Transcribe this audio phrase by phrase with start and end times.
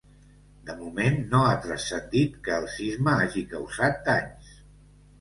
[0.69, 4.55] De moment no ha transcendit que el sisme hagi causat danys.